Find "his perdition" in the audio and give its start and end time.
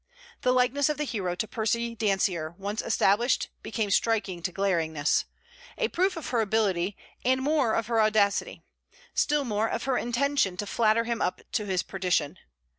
11.67-12.39